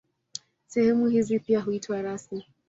Sehemu 0.67 1.07
hizi 1.07 1.39
pia 1.39 1.59
huitwa 1.61 2.01
rasi. 2.01 2.45